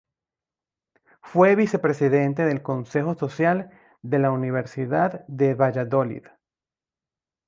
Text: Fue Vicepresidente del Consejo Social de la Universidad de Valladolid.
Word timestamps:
Fue 1.21 1.55
Vicepresidente 1.55 2.43
del 2.43 2.63
Consejo 2.63 3.13
Social 3.13 3.69
de 4.01 4.17
la 4.17 4.31
Universidad 4.31 5.23
de 5.27 5.53
Valladolid. 5.53 6.23